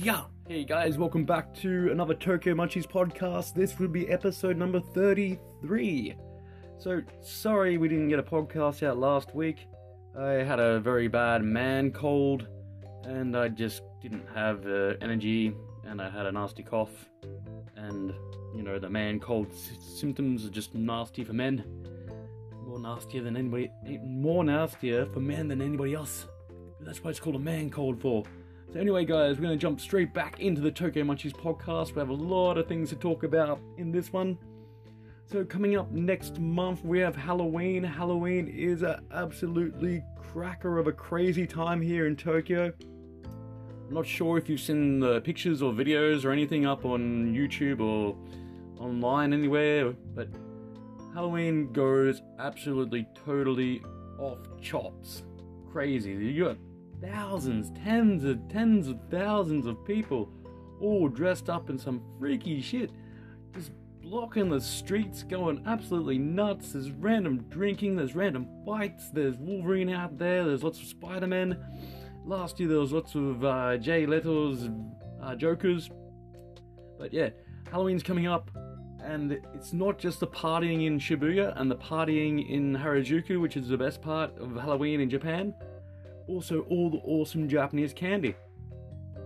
Yeah. 0.00 0.26
Hey 0.46 0.62
guys, 0.62 0.96
welcome 0.96 1.24
back 1.24 1.52
to 1.54 1.90
another 1.90 2.14
Tokyo 2.14 2.54
Munchies 2.54 2.86
podcast. 2.86 3.54
This 3.54 3.80
will 3.80 3.88
be 3.88 4.08
episode 4.08 4.56
number 4.56 4.78
33. 4.78 6.14
So, 6.78 7.02
sorry 7.20 7.78
we 7.78 7.88
didn't 7.88 8.08
get 8.08 8.20
a 8.20 8.22
podcast 8.22 8.86
out 8.86 8.96
last 8.96 9.34
week. 9.34 9.66
I 10.16 10.34
had 10.34 10.60
a 10.60 10.78
very 10.78 11.08
bad 11.08 11.42
man 11.42 11.90
cold 11.90 12.46
and 13.02 13.36
I 13.36 13.48
just 13.48 13.82
didn't 14.00 14.24
have 14.32 14.64
uh, 14.68 14.94
energy 15.00 15.52
and 15.84 16.00
I 16.00 16.08
had 16.08 16.26
a 16.26 16.30
nasty 16.30 16.62
cough. 16.62 17.10
And, 17.74 18.14
you 18.54 18.62
know, 18.62 18.78
the 18.78 18.88
man 18.88 19.18
cold 19.18 19.48
s- 19.50 19.70
symptoms 19.98 20.46
are 20.46 20.50
just 20.50 20.76
nasty 20.76 21.24
for 21.24 21.32
men. 21.32 21.64
More 22.64 22.78
nastier 22.78 23.24
than 23.24 23.36
anybody, 23.36 23.68
more 24.04 24.44
nastier 24.44 25.06
for 25.06 25.18
men 25.18 25.48
than 25.48 25.60
anybody 25.60 25.94
else. 25.94 26.28
That's 26.82 27.02
why 27.02 27.10
it's 27.10 27.18
called 27.18 27.34
a 27.34 27.40
man 27.40 27.68
cold 27.68 28.00
for. 28.00 28.22
So 28.70 28.78
anyway, 28.78 29.06
guys, 29.06 29.36
we're 29.36 29.44
going 29.44 29.58
to 29.58 29.60
jump 29.60 29.80
straight 29.80 30.12
back 30.12 30.40
into 30.40 30.60
the 30.60 30.70
Tokyo 30.70 31.02
Munchies 31.02 31.32
podcast. 31.32 31.94
We 31.94 32.00
have 32.00 32.10
a 32.10 32.12
lot 32.12 32.58
of 32.58 32.68
things 32.68 32.90
to 32.90 32.96
talk 32.96 33.22
about 33.22 33.60
in 33.78 33.90
this 33.90 34.12
one. 34.12 34.36
So 35.24 35.42
coming 35.42 35.78
up 35.78 35.90
next 35.90 36.38
month, 36.38 36.84
we 36.84 36.98
have 36.98 37.16
Halloween. 37.16 37.82
Halloween 37.82 38.46
is 38.46 38.82
an 38.82 39.00
absolutely 39.10 40.02
cracker 40.18 40.78
of 40.78 40.86
a 40.86 40.92
crazy 40.92 41.46
time 41.46 41.80
here 41.80 42.06
in 42.06 42.14
Tokyo. 42.14 42.70
I'm 43.24 43.94
not 43.94 44.06
sure 44.06 44.36
if 44.36 44.50
you've 44.50 44.60
seen 44.60 45.00
the 45.00 45.22
pictures 45.22 45.62
or 45.62 45.72
videos 45.72 46.26
or 46.26 46.30
anything 46.30 46.66
up 46.66 46.84
on 46.84 47.34
YouTube 47.34 47.80
or 47.80 48.18
online 48.78 49.32
anywhere, 49.32 49.94
but 50.14 50.28
Halloween 51.14 51.72
goes 51.72 52.20
absolutely 52.38 53.08
totally 53.24 53.80
off 54.18 54.40
chops. 54.60 55.22
Crazy. 55.72 56.10
You 56.10 56.44
got 56.44 56.58
thousands, 57.00 57.70
tens 57.84 58.24
of 58.24 58.48
tens 58.48 58.88
of 58.88 58.98
thousands 59.10 59.66
of 59.66 59.84
people 59.84 60.30
all 60.80 61.08
dressed 61.08 61.50
up 61.50 61.70
in 61.70 61.78
some 61.78 62.02
freaky 62.18 62.60
shit. 62.60 62.90
Just 63.54 63.72
blocking 64.00 64.48
the 64.48 64.60
streets, 64.60 65.22
going 65.22 65.62
absolutely 65.66 66.18
nuts. 66.18 66.72
There's 66.72 66.90
random 66.90 67.44
drinking, 67.48 67.96
there's 67.96 68.14
random 68.14 68.48
fights, 68.64 69.10
there's 69.10 69.36
Wolverine 69.36 69.90
out 69.90 70.18
there, 70.18 70.44
there's 70.44 70.62
lots 70.62 70.80
of 70.80 70.86
Spider 70.86 71.26
Man. 71.26 71.58
Last 72.24 72.60
year 72.60 72.68
there 72.68 72.78
was 72.78 72.92
lots 72.92 73.14
of 73.14 73.44
uh, 73.44 73.76
Jay 73.78 74.06
Leto's 74.06 74.70
uh, 75.22 75.34
Jokers. 75.34 75.90
But 76.98 77.12
yeah, 77.12 77.30
Halloween's 77.70 78.02
coming 78.02 78.26
up, 78.26 78.50
and 79.02 79.38
it's 79.54 79.72
not 79.72 79.98
just 79.98 80.20
the 80.20 80.26
partying 80.26 80.86
in 80.86 80.98
Shibuya 80.98 81.58
and 81.60 81.70
the 81.70 81.76
partying 81.76 82.48
in 82.50 82.74
Harajuku, 82.74 83.40
which 83.40 83.56
is 83.56 83.68
the 83.68 83.76
best 83.76 84.02
part 84.02 84.36
of 84.38 84.54
Halloween 84.56 85.00
in 85.00 85.10
Japan. 85.10 85.54
Also, 86.28 86.60
all 86.70 86.90
the 86.90 86.98
awesome 86.98 87.48
Japanese 87.48 87.92
candy. 87.92 88.34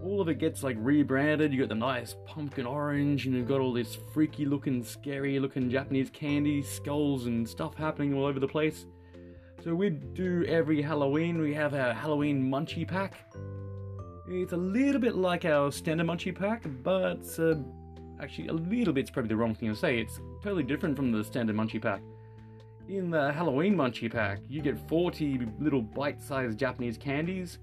All 0.04 0.20
of 0.20 0.28
it 0.28 0.38
gets 0.38 0.62
like 0.62 0.76
rebranded. 0.78 1.52
You 1.52 1.60
got 1.60 1.68
the 1.68 1.74
nice 1.74 2.16
pumpkin 2.26 2.66
orange, 2.66 3.26
and 3.26 3.34
you've 3.34 3.48
got 3.48 3.60
all 3.60 3.72
this 3.72 3.98
freaky 4.12 4.44
looking, 4.44 4.82
scary 4.82 5.38
looking 5.38 5.68
Japanese 5.68 6.10
candy, 6.10 6.62
skulls 6.62 7.26
and 7.26 7.48
stuff 7.48 7.74
happening 7.74 8.14
all 8.14 8.24
over 8.24 8.40
the 8.40 8.48
place. 8.48 8.86
So 9.62 9.74
we 9.74 9.90
do 9.90 10.44
every 10.46 10.82
Halloween. 10.82 11.40
We 11.40 11.54
have 11.54 11.74
our 11.74 11.92
Halloween 11.92 12.50
munchie 12.50 12.86
pack. 12.86 13.32
It's 14.28 14.52
a 14.52 14.56
little 14.56 15.00
bit 15.00 15.14
like 15.14 15.44
our 15.44 15.70
standard 15.70 16.06
munchie 16.06 16.36
pack, 16.36 16.64
but 16.82 17.22
uh, 17.38 17.56
actually 18.20 18.48
a 18.48 18.52
little 18.52 18.92
bit's 18.92 19.10
probably 19.10 19.28
the 19.28 19.36
wrong 19.36 19.54
thing 19.54 19.68
to 19.68 19.76
say. 19.76 20.00
It's 20.00 20.20
totally 20.42 20.62
different 20.62 20.96
from 20.96 21.12
the 21.12 21.22
standard 21.22 21.56
munchie 21.56 21.82
pack. 21.82 22.02
In 22.88 23.10
the 23.10 23.32
Halloween 23.32 23.76
munchie 23.76 24.12
pack, 24.12 24.40
you 24.48 24.60
get 24.60 24.76
40 24.88 25.46
little 25.60 25.82
bite-sized 25.82 26.58
Japanese 26.58 26.98
candies, 26.98 27.58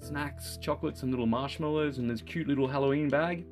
snacks, 0.00 0.56
chocolates, 0.60 1.02
and 1.02 1.10
little 1.10 1.26
marshmallows 1.26 1.98
in 1.98 2.08
this 2.08 2.22
cute 2.22 2.48
little 2.48 2.66
Halloween 2.66 3.08
bag. 3.08 3.44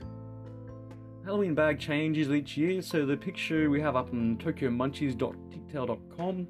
Halloween 1.25 1.55
bag 1.55 1.79
changes 1.79 2.31
each 2.31 2.57
year, 2.57 2.83
so 2.83 3.05
the 3.05 3.17
picture 3.17 3.69
we 3.71 3.81
have 3.81 3.97
up 3.97 4.13
on 4.13 4.39
tokyomunchies.tictail.com 4.39 6.49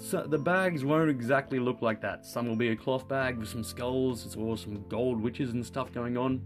so 0.00 0.26
the 0.26 0.38
bags 0.38 0.84
won't 0.84 1.10
exactly 1.10 1.58
look 1.58 1.82
like 1.82 2.00
that. 2.00 2.24
Some 2.24 2.48
will 2.48 2.56
be 2.56 2.70
a 2.70 2.76
cloth 2.76 3.06
bag 3.06 3.36
with 3.36 3.48
some 3.48 3.62
skulls 3.62 4.34
or 4.34 4.56
some 4.56 4.82
gold 4.88 5.20
witches 5.20 5.50
and 5.50 5.64
stuff 5.64 5.92
going 5.92 6.16
on. 6.16 6.40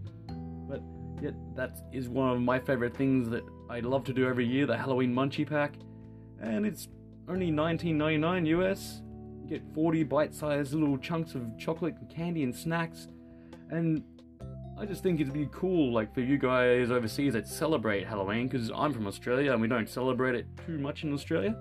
But 0.67 0.81
yet 1.21 1.35
that 1.55 1.77
is 1.93 2.09
one 2.09 2.31
of 2.31 2.41
my 2.41 2.59
favorite 2.59 2.97
things 2.97 3.29
that 3.29 3.43
I 3.69 3.79
love 3.79 4.03
to 4.05 4.13
do 4.13 4.27
every 4.27 4.45
year, 4.45 4.65
the 4.65 4.77
Halloween 4.77 5.15
Munchie 5.15 5.47
Pack. 5.47 5.75
And 6.41 6.65
it's 6.65 6.89
only 7.27 7.51
19.99 7.51 8.47
US. 8.47 9.01
You 9.43 9.49
get 9.49 9.63
40 9.73 10.03
bite-sized 10.03 10.73
little 10.73 10.97
chunks 10.97 11.35
of 11.35 11.57
chocolate 11.57 11.95
and 11.99 12.09
candy 12.09 12.43
and 12.43 12.55
snacks. 12.55 13.07
And 13.69 14.03
I 14.77 14.85
just 14.85 15.03
think 15.03 15.19
it'd 15.19 15.33
be 15.33 15.47
cool, 15.51 15.93
like 15.93 16.13
for 16.13 16.21
you 16.21 16.37
guys 16.37 16.91
overseas 16.91 17.33
that 17.33 17.47
celebrate 17.47 18.05
Halloween, 18.05 18.47
because 18.47 18.71
I'm 18.75 18.93
from 18.93 19.07
Australia 19.07 19.53
and 19.53 19.61
we 19.61 19.67
don't 19.67 19.89
celebrate 19.89 20.35
it 20.35 20.47
too 20.65 20.77
much 20.77 21.03
in 21.03 21.13
Australia. 21.13 21.55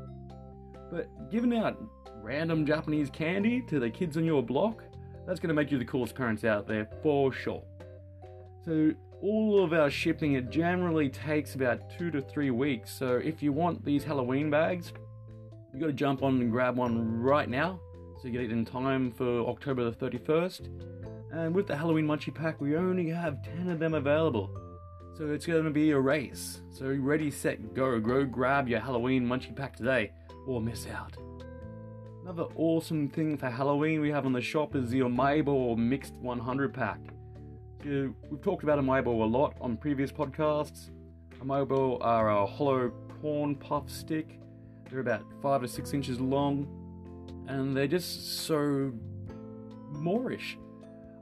But 0.90 1.08
giving 1.30 1.56
out 1.56 1.80
random 2.22 2.66
Japanese 2.66 3.10
candy 3.10 3.62
to 3.68 3.78
the 3.78 3.90
kids 3.90 4.16
on 4.16 4.24
your 4.24 4.42
block, 4.42 4.82
that's 5.26 5.40
going 5.40 5.48
to 5.48 5.54
make 5.54 5.70
you 5.70 5.78
the 5.78 5.84
coolest 5.84 6.14
parents 6.14 6.44
out 6.44 6.66
there 6.66 6.88
for 7.02 7.32
sure. 7.32 7.62
So, 8.64 8.92
all 9.22 9.62
of 9.62 9.72
our 9.72 9.90
shipping, 9.90 10.34
it 10.34 10.50
generally 10.50 11.08
takes 11.08 11.54
about 11.54 11.90
two 11.96 12.10
to 12.10 12.20
three 12.20 12.50
weeks. 12.50 12.90
So, 12.90 13.16
if 13.16 13.42
you 13.42 13.52
want 13.52 13.84
these 13.84 14.04
Halloween 14.04 14.50
bags, 14.50 14.92
you 15.74 15.80
got 15.80 15.86
to 15.86 15.92
jump 15.92 16.22
on 16.22 16.40
and 16.40 16.50
grab 16.52 16.76
one 16.76 17.20
right 17.20 17.48
now 17.48 17.80
so 18.20 18.28
you 18.28 18.32
get 18.32 18.42
it 18.42 18.52
in 18.52 18.64
time 18.64 19.10
for 19.10 19.40
October 19.48 19.90
the 19.90 19.92
31st. 19.92 20.68
And 21.32 21.52
with 21.52 21.66
the 21.66 21.76
Halloween 21.76 22.06
Munchie 22.06 22.32
Pack, 22.32 22.60
we 22.60 22.76
only 22.76 23.10
have 23.10 23.42
10 23.42 23.68
of 23.68 23.80
them 23.80 23.94
available. 23.94 24.50
So, 25.18 25.30
it's 25.30 25.46
going 25.46 25.64
to 25.64 25.70
be 25.70 25.90
a 25.90 25.98
race. 25.98 26.62
So, 26.70 26.86
ready, 26.86 27.30
set, 27.30 27.74
go. 27.74 28.00
Go 28.00 28.24
grab 28.24 28.68
your 28.68 28.80
Halloween 28.80 29.26
Munchie 29.26 29.54
Pack 29.54 29.76
today 29.76 30.12
or 30.46 30.60
miss 30.60 30.86
out. 30.86 31.16
Another 32.22 32.46
awesome 32.56 33.08
thing 33.08 33.36
for 33.36 33.50
Halloween 33.50 34.00
we 34.00 34.10
have 34.10 34.26
on 34.26 34.32
the 34.32 34.40
shop 34.40 34.74
is 34.74 34.90
the 34.90 35.00
Umaibo 35.00 35.76
Mixed 35.76 36.14
100 36.16 36.72
pack. 36.72 36.98
So 37.82 38.14
we've 38.30 38.40
talked 38.40 38.62
about 38.62 38.78
Umaibo 38.78 39.08
a 39.08 39.26
lot 39.26 39.56
on 39.60 39.76
previous 39.76 40.10
podcasts. 40.10 40.90
Umaibo 41.40 41.98
are 42.00 42.30
a 42.30 42.46
hollow 42.46 42.92
corn 43.20 43.54
puff 43.56 43.90
stick. 43.90 44.38
They're 44.94 45.00
about 45.00 45.24
five 45.42 45.60
to 45.62 45.66
six 45.66 45.92
inches 45.92 46.20
long, 46.20 46.68
and 47.48 47.76
they're 47.76 47.88
just 47.88 48.46
so 48.46 48.92
moorish. 49.90 50.56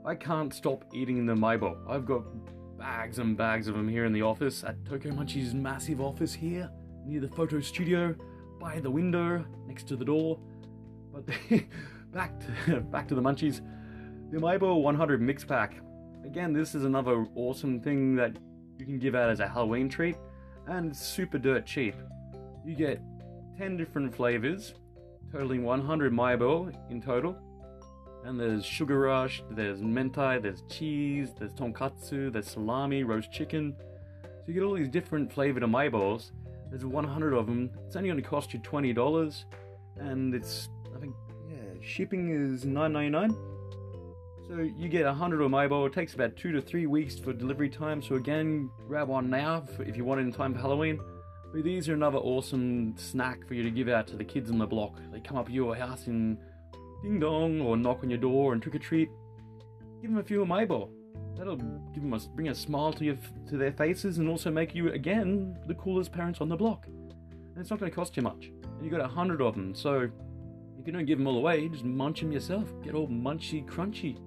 I 0.05 0.13
can't 0.13 0.53
stop 0.53 0.85
eating 0.93 1.25
the 1.25 1.33
Umaibo. 1.33 1.77
I've 1.89 2.05
got 2.05 2.23
bags 2.77 3.17
and 3.17 3.35
bags 3.35 3.67
of 3.67 3.73
them 3.73 3.89
here 3.89 4.05
in 4.05 4.13
the 4.13 4.21
office 4.21 4.63
at 4.63 4.75
Tokyo 4.85 5.15
Munchie's 5.15 5.55
massive 5.55 6.01
office 6.01 6.35
here 6.35 6.69
near 7.03 7.19
the 7.19 7.27
photo 7.29 7.59
studio 7.61 8.13
by 8.59 8.79
the 8.79 8.91
window 8.91 9.43
next 9.65 9.87
to 9.87 9.95
the 9.95 10.05
door. 10.05 10.37
But 11.11 11.25
back 12.11 12.39
to 12.41 12.79
back 12.91 13.07
to 13.07 13.15
the 13.15 13.23
munchies. 13.23 13.61
The 14.29 14.37
Maibo 14.37 14.83
100 14.83 15.19
mix 15.19 15.43
pack. 15.43 15.81
Again, 16.23 16.53
this 16.53 16.75
is 16.75 16.83
another 16.83 17.25
awesome 17.33 17.81
thing 17.81 18.15
that 18.17 18.37
you 18.77 18.85
can 18.85 18.99
give 18.99 19.15
out 19.15 19.31
as 19.31 19.39
a 19.39 19.47
Halloween 19.47 19.89
treat, 19.89 20.17
and 20.67 20.91
it's 20.91 21.03
super 21.03 21.39
dirt 21.39 21.65
cheap. 21.65 21.95
You 22.63 22.75
get 22.75 23.01
10 23.57 23.77
different 23.77 24.15
flavors, 24.15 24.73
totaling 25.31 25.63
100 25.63 26.11
Maibo 26.11 26.73
in 26.89 27.01
total. 27.01 27.37
And 28.25 28.39
there's 28.39 28.65
sugar 28.65 28.99
rush, 28.99 29.43
there's 29.51 29.81
mentai, 29.81 30.41
there's 30.41 30.63
cheese, 30.69 31.33
there's 31.37 31.53
tonkatsu, 31.53 32.31
there's 32.31 32.47
salami, 32.47 33.03
roast 33.03 33.31
chicken. 33.31 33.75
So 34.23 34.43
you 34.47 34.53
get 34.53 34.63
all 34.63 34.73
these 34.73 34.89
different 34.89 35.31
flavored 35.31 35.63
Maibos. 35.63 36.31
There's 36.69 36.85
100 36.85 37.33
of 37.33 37.47
them. 37.47 37.69
It's 37.85 37.95
only 37.95 38.09
going 38.09 38.21
to 38.21 38.27
cost 38.27 38.53
you 38.53 38.59
$20, 38.59 39.43
and 39.97 40.33
it's 40.33 40.69
I 40.95 40.99
think 40.99 41.15
yeah, 41.49 41.57
shipping 41.81 42.29
is 42.29 42.63
$9.99. 42.63 43.35
So 44.47 44.57
you 44.57 44.89
get 44.89 45.05
100 45.05 45.41
of 45.41 45.51
Maibo. 45.51 45.87
It 45.87 45.93
takes 45.93 46.13
about 46.13 46.35
two 46.35 46.51
to 46.51 46.61
three 46.61 46.85
weeks 46.85 47.17
for 47.17 47.33
delivery 47.33 47.69
time. 47.69 48.01
So 48.01 48.15
again, 48.15 48.69
grab 48.87 49.07
one 49.07 49.29
now 49.29 49.65
if 49.79 49.95
you 49.95 50.03
want 50.03 50.21
it 50.21 50.23
in 50.23 50.31
time 50.31 50.53
for 50.53 50.59
Halloween. 50.59 50.99
But 51.53 51.63
these 51.63 51.87
are 51.87 51.93
another 51.93 52.17
awesome 52.17 52.95
snack 52.97 53.47
for 53.47 53.53
you 53.53 53.61
to 53.61 53.69
give 53.69 53.87
out 53.87 54.07
to 54.07 54.15
the 54.15 54.23
kids 54.23 54.49
on 54.49 54.57
the 54.57 54.65
block. 54.65 54.99
They 55.11 55.19
come 55.19 55.37
up 55.37 55.45
to 55.47 55.51
your 55.51 55.75
house 55.75 56.07
and 56.07 56.37
ding 57.03 57.19
dong 57.19 57.61
or 57.61 57.77
knock 57.77 57.99
on 58.03 58.09
your 58.09 58.17
door 58.17 58.53
and 58.53 58.61
trick 58.61 58.75
or 58.75 58.79
treat. 58.79 59.09
Give 60.01 60.09
them 60.09 60.19
a 60.19 60.23
few 60.23 60.41
of 60.41 60.47
Maibo. 60.47 60.89
That'll 61.37 61.57
give 61.57 62.01
them 62.01 62.13
a, 62.13 62.19
bring 62.35 62.49
a 62.49 62.55
smile 62.55 62.91
to 62.93 63.05
your, 63.05 63.17
to 63.49 63.57
their 63.57 63.71
faces 63.71 64.17
and 64.17 64.27
also 64.27 64.49
make 64.49 64.73
you 64.73 64.91
again 64.91 65.55
the 65.67 65.75
coolest 65.75 66.11
parents 66.11 66.41
on 66.41 66.49
the 66.49 66.55
block. 66.55 66.87
And 66.87 67.57
it's 67.57 67.69
not 67.69 67.79
going 67.79 67.91
to 67.91 67.95
cost 67.95 68.17
you 68.17 68.23
much. 68.23 68.51
And 68.63 68.83
you 68.83 68.89
got 68.89 69.01
a 69.01 69.07
hundred 69.07 69.41
of 69.41 69.53
them, 69.53 69.75
so 69.75 70.09
you 70.85 70.91
don't 70.91 71.05
give 71.05 71.17
them 71.17 71.27
all 71.27 71.37
away, 71.37 71.69
just 71.69 71.85
munch 71.85 72.19
them 72.19 72.31
yourself. 72.31 72.67
Get 72.83 72.93
all 72.93 73.07
munchy 73.07 73.65
crunchy. 73.65 74.17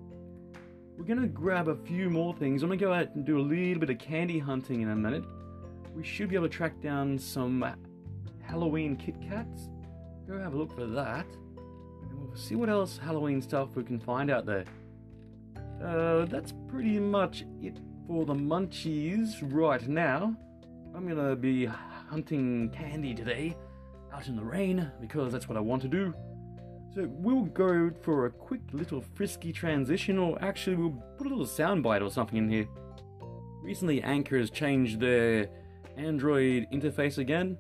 We're 0.96 1.04
gonna 1.04 1.26
grab 1.26 1.68
a 1.68 1.76
few 1.76 2.08
more 2.08 2.34
things. 2.34 2.62
I'm 2.62 2.70
gonna 2.70 2.80
go 2.80 2.92
out 2.92 3.14
and 3.14 3.26
do 3.26 3.38
a 3.38 3.42
little 3.42 3.78
bit 3.78 3.90
of 3.90 3.98
candy 3.98 4.38
hunting 4.38 4.80
in 4.80 4.88
a 4.88 4.96
minute. 4.96 5.24
We 5.96 6.04
should 6.04 6.28
be 6.28 6.36
able 6.36 6.48
to 6.48 6.54
track 6.54 6.80
down 6.80 7.18
some 7.18 7.64
Halloween 8.42 8.96
Kit 8.96 9.16
Kats. 9.20 9.70
Go 10.28 10.38
have 10.38 10.54
a 10.54 10.56
look 10.56 10.74
for 10.74 10.86
that. 10.86 11.26
And 11.26 12.20
we'll 12.20 12.36
see 12.36 12.54
what 12.54 12.68
else 12.68 12.98
Halloween 12.98 13.40
stuff 13.40 13.70
we 13.74 13.82
can 13.82 13.98
find 13.98 14.30
out 14.30 14.44
there. 14.44 14.64
Uh, 15.82 16.26
that's 16.26 16.52
pretty 16.68 16.98
much 16.98 17.44
it 17.62 17.78
for 18.06 18.24
the 18.24 18.34
munchies 18.34 19.36
right 19.52 19.86
now, 19.88 20.36
I'm 20.94 21.08
gonna 21.08 21.34
be 21.34 21.66
hunting 21.66 22.70
candy 22.70 23.14
today 23.14 23.56
out 24.12 24.28
in 24.28 24.36
the 24.36 24.44
rain 24.44 24.90
because 25.00 25.32
that's 25.32 25.48
what 25.48 25.56
I 25.56 25.60
want 25.60 25.82
to 25.82 25.88
do. 25.88 26.14
So 26.94 27.06
we'll 27.10 27.44
go 27.46 27.90
for 28.02 28.26
a 28.26 28.30
quick 28.30 28.62
little 28.72 29.02
frisky 29.14 29.52
transition, 29.52 30.18
or 30.18 30.42
actually, 30.42 30.76
we'll 30.76 31.02
put 31.18 31.26
a 31.26 31.30
little 31.30 31.46
soundbite 31.46 32.00
or 32.00 32.10
something 32.10 32.38
in 32.38 32.48
here. 32.48 32.68
Recently, 33.62 34.02
Anchor 34.02 34.38
has 34.38 34.50
changed 34.50 35.00
their 35.00 35.48
Android 35.96 36.66
interface 36.72 37.18
again, 37.18 37.58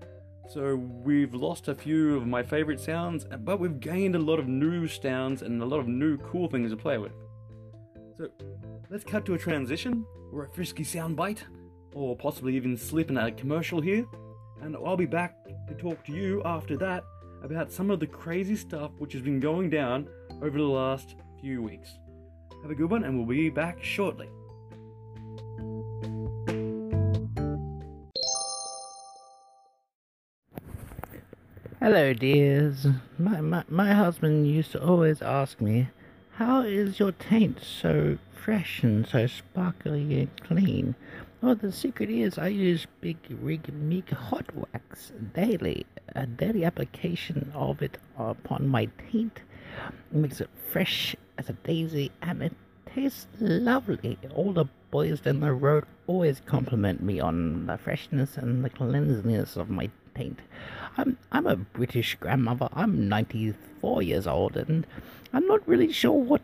so 0.48 0.76
we've 0.76 1.34
lost 1.34 1.68
a 1.68 1.74
few 1.74 2.16
of 2.16 2.26
my 2.26 2.42
favorite 2.42 2.80
sounds, 2.80 3.26
but 3.40 3.58
we've 3.58 3.80
gained 3.80 4.14
a 4.14 4.18
lot 4.18 4.38
of 4.38 4.46
new 4.46 4.86
sounds 4.86 5.42
and 5.42 5.60
a 5.62 5.64
lot 5.64 5.80
of 5.80 5.88
new 5.88 6.16
cool 6.18 6.48
things 6.48 6.70
to 6.70 6.76
play 6.76 6.98
with. 6.98 7.12
So 8.16 8.28
let's 8.90 9.04
cut 9.04 9.24
to 9.26 9.34
a 9.34 9.38
transition, 9.38 10.04
or 10.32 10.44
a 10.44 10.48
frisky 10.48 10.84
soundbite, 10.84 11.40
or 11.94 12.16
possibly 12.16 12.54
even 12.56 12.76
slip 12.76 13.10
in 13.10 13.16
a 13.16 13.32
commercial 13.32 13.80
here, 13.80 14.04
and 14.62 14.76
I'll 14.76 14.96
be 14.96 15.06
back 15.06 15.34
to 15.68 15.74
talk 15.74 16.04
to 16.04 16.12
you 16.12 16.42
after 16.44 16.76
that 16.76 17.04
about 17.42 17.72
some 17.72 17.90
of 17.90 18.00
the 18.00 18.06
crazy 18.06 18.56
stuff 18.56 18.92
which 18.98 19.12
has 19.12 19.22
been 19.22 19.40
going 19.40 19.70
down 19.70 20.08
over 20.42 20.58
the 20.58 20.64
last 20.64 21.16
few 21.40 21.62
weeks. 21.62 21.90
Have 22.62 22.70
a 22.70 22.74
good 22.74 22.90
one, 22.90 23.04
and 23.04 23.16
we'll 23.16 23.26
be 23.26 23.50
back 23.50 23.82
shortly. 23.82 24.28
Hello, 31.86 32.12
dears. 32.12 32.88
My, 33.16 33.40
my, 33.40 33.62
my 33.68 33.94
husband 33.94 34.48
used 34.48 34.72
to 34.72 34.84
always 34.84 35.22
ask 35.22 35.60
me, 35.60 35.86
How 36.32 36.62
is 36.62 36.98
your 36.98 37.12
taint 37.12 37.60
so 37.62 38.18
fresh 38.34 38.82
and 38.82 39.06
so 39.06 39.28
sparkly 39.28 40.18
and 40.18 40.42
clean? 40.42 40.96
Well, 41.40 41.54
the 41.54 41.70
secret 41.70 42.10
is 42.10 42.38
I 42.38 42.48
use 42.48 42.88
Big 43.00 43.18
Rig 43.30 43.72
Meek 43.72 44.10
Hot 44.10 44.46
Wax 44.52 45.12
daily. 45.32 45.86
A 46.16 46.26
daily 46.26 46.64
application 46.64 47.52
of 47.54 47.80
it 47.80 47.98
upon 48.18 48.66
my 48.66 48.88
taint 49.08 49.42
makes 50.10 50.40
it 50.40 50.50
fresh 50.72 51.14
as 51.38 51.48
a 51.48 51.52
daisy 51.52 52.10
and 52.20 52.42
it 52.42 52.54
tastes 52.92 53.28
lovely. 53.38 54.18
All 54.34 54.52
the 54.52 54.64
boys 54.90 55.20
down 55.20 55.38
the 55.38 55.52
road 55.52 55.84
always 56.08 56.42
compliment 56.46 57.00
me 57.00 57.20
on 57.20 57.66
the 57.66 57.78
freshness 57.78 58.36
and 58.36 58.64
the 58.64 58.70
cleanliness 58.70 59.56
of 59.56 59.70
my 59.70 59.88
taint. 60.16 60.40
I'm 60.96 61.18
I'm 61.30 61.46
a 61.46 61.56
British 61.56 62.16
grandmother. 62.18 62.68
I'm 62.72 63.08
94 63.08 64.02
years 64.02 64.26
old, 64.26 64.56
and 64.56 64.86
I'm 65.32 65.46
not 65.46 65.66
really 65.68 65.92
sure 65.92 66.12
what 66.12 66.42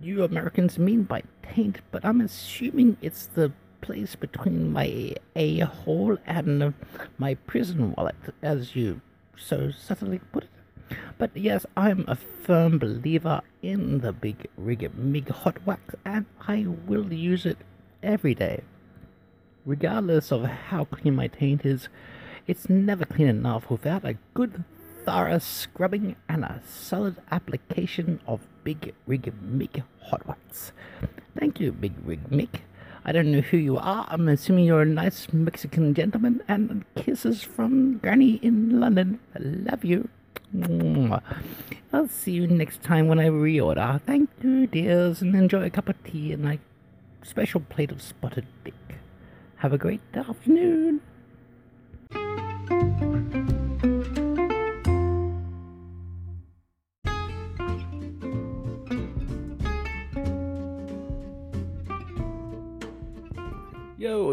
you 0.00 0.22
Americans 0.22 0.78
mean 0.78 1.04
by 1.04 1.22
taint, 1.42 1.80
but 1.90 2.04
I'm 2.04 2.20
assuming 2.20 2.96
it's 3.00 3.26
the 3.26 3.52
place 3.80 4.14
between 4.16 4.72
my 4.72 5.14
a 5.36 5.60
hole 5.60 6.18
and 6.26 6.74
my 7.18 7.34
prison 7.34 7.94
wallet, 7.94 8.16
as 8.42 8.76
you 8.76 9.00
so 9.36 9.70
subtly 9.70 10.20
put 10.32 10.44
it. 10.44 10.50
But 11.18 11.30
yes, 11.34 11.64
I'm 11.76 12.04
a 12.06 12.16
firm 12.16 12.78
believer 12.78 13.40
in 13.62 14.00
the 14.00 14.12
big 14.12 14.48
rig 14.56 14.94
mig 14.96 15.28
hot 15.28 15.64
wax, 15.66 15.94
and 16.04 16.26
I 16.46 16.66
will 16.86 17.12
use 17.12 17.46
it 17.46 17.58
every 18.02 18.34
day. 18.34 18.62
Regardless 19.64 20.30
of 20.30 20.44
how 20.44 20.84
clean 20.84 21.14
my 21.16 21.28
taint 21.28 21.64
is, 21.64 21.88
it's 22.46 22.68
never 22.68 23.04
clean 23.04 23.28
enough 23.28 23.70
without 23.70 24.04
a 24.04 24.18
good 24.34 24.64
thorough 25.04 25.38
scrubbing 25.38 26.16
and 26.28 26.44
a 26.44 26.60
solid 26.66 27.16
application 27.30 28.20
of 28.26 28.40
Big 28.64 28.94
Rig 29.06 29.32
Mig 29.42 29.82
Hot 30.04 30.26
Wax. 30.26 30.72
Thank 31.38 31.60
you, 31.60 31.72
Big 31.72 31.92
Rig 32.04 32.30
Mig. 32.30 32.62
I 33.04 33.12
don't 33.12 33.30
know 33.30 33.42
who 33.42 33.58
you 33.58 33.76
are. 33.76 34.06
I'm 34.08 34.28
assuming 34.28 34.64
you're 34.64 34.82
a 34.82 34.86
nice 34.86 35.30
Mexican 35.32 35.92
gentleman. 35.92 36.42
And 36.48 36.84
kisses 36.96 37.42
from 37.42 37.98
Granny 37.98 38.36
in 38.36 38.80
London. 38.80 39.20
I 39.34 39.38
love 39.40 39.84
you. 39.84 40.08
I'll 41.92 42.08
see 42.08 42.32
you 42.32 42.46
next 42.46 42.82
time 42.82 43.08
when 43.08 43.18
I 43.18 43.28
reorder. 43.28 44.00
Thank 44.02 44.30
you, 44.42 44.66
dears, 44.66 45.20
and 45.20 45.34
enjoy 45.34 45.64
a 45.64 45.70
cup 45.70 45.88
of 45.88 46.02
tea 46.04 46.32
and 46.32 46.46
a 46.46 46.58
special 47.22 47.60
plate 47.60 47.90
of 47.90 48.00
spotted 48.00 48.46
dick. 48.64 48.74
Have 49.56 49.72
a 49.72 49.78
great 49.78 50.00
afternoon. 50.14 51.00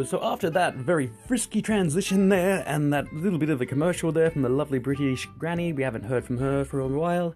So 0.03 0.19
after 0.21 0.49
that 0.51 0.75
very 0.75 1.11
frisky 1.27 1.61
transition 1.61 2.29
there, 2.29 2.63
and 2.67 2.91
that 2.93 3.11
little 3.13 3.39
bit 3.39 3.49
of 3.49 3.61
a 3.61 3.65
commercial 3.65 4.11
there 4.11 4.31
from 4.31 4.41
the 4.41 4.49
lovely 4.49 4.79
British 4.79 5.27
granny, 5.37 5.73
we 5.73 5.83
haven't 5.83 6.05
heard 6.05 6.25
from 6.25 6.37
her 6.37 6.65
for 6.65 6.79
a 6.79 6.87
while, 6.87 7.35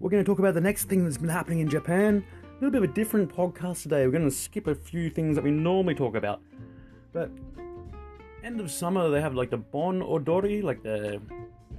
we're 0.00 0.10
going 0.10 0.22
to 0.22 0.28
talk 0.28 0.38
about 0.38 0.54
the 0.54 0.60
next 0.60 0.84
thing 0.84 1.04
that's 1.04 1.18
been 1.18 1.28
happening 1.28 1.60
in 1.60 1.68
Japan. 1.68 2.24
A 2.42 2.54
little 2.54 2.70
bit 2.70 2.82
of 2.82 2.90
a 2.90 2.94
different 2.94 3.34
podcast 3.34 3.82
today. 3.82 4.04
We're 4.04 4.12
going 4.12 4.24
to 4.24 4.30
skip 4.30 4.66
a 4.66 4.74
few 4.74 5.10
things 5.10 5.36
that 5.36 5.44
we 5.44 5.50
normally 5.50 5.94
talk 5.94 6.14
about. 6.16 6.40
But 7.12 7.30
end 8.44 8.60
of 8.60 8.70
summer, 8.70 9.08
they 9.10 9.20
have 9.20 9.34
like 9.34 9.50
the 9.50 9.58
Bon 9.58 10.02
Odori, 10.02 10.62
like 10.62 10.82
the. 10.82 11.20